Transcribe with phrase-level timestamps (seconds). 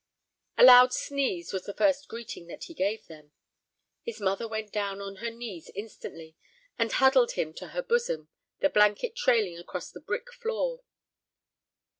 [0.57, 3.33] A loud sneeze was the first greeting that he gave them.
[4.01, 6.35] His mother went down on her knees instantly
[6.79, 8.27] and huddled him to her bosom,
[8.61, 10.81] the blanket trailing across the brick floor.